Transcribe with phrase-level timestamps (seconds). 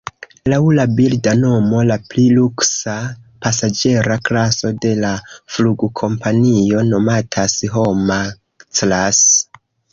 [0.51, 2.95] Laŭ la birda nomo, la pli luksa
[3.45, 5.13] pasaĝera klaso de la
[5.57, 9.25] flugkompanio nomatas "Homa-Class".